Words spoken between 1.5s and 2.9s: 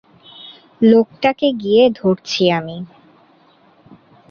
গিয়ে ধরছি আমি।